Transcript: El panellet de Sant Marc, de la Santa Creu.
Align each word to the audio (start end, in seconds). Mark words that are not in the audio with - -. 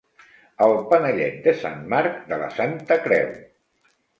El 0.67 0.71
panellet 0.93 1.37
de 1.49 1.53
Sant 1.65 1.85
Marc, 1.93 2.17
de 2.33 2.41
la 2.45 2.51
Santa 2.59 2.99
Creu. 3.05 3.31